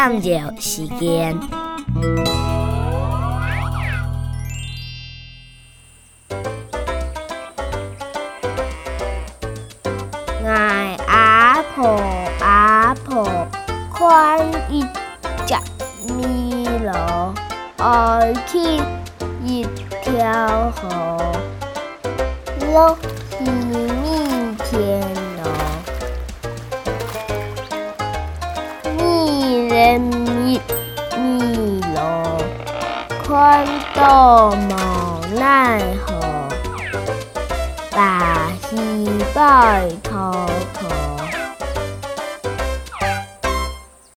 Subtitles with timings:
[0.00, 1.38] 享受时间。
[10.42, 12.00] 爱阿婆
[12.40, 13.46] 阿婆，
[13.92, 14.40] 看
[14.70, 14.82] 一
[15.44, 15.54] 只
[16.14, 17.34] 米路，
[17.76, 18.58] 爱去
[19.44, 19.66] 一
[20.02, 21.34] 条河，
[22.72, 22.96] 落
[23.32, 23.44] 去
[29.80, 30.60] 米人米
[31.16, 31.96] 米路，
[33.24, 36.14] 看到无奈何。
[37.90, 38.76] 大喜
[39.34, 40.46] 拜托